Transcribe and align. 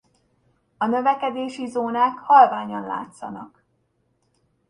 A 0.77 0.85
növekedési 0.85 1.65
zónák 1.65 2.17
halványan 2.17 2.85
látszanak. 2.85 3.63